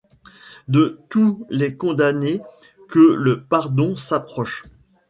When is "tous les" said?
1.09-1.75